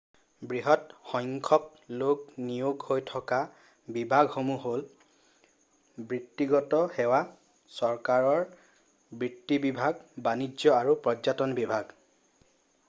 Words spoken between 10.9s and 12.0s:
পৰ্যটন বিভাগ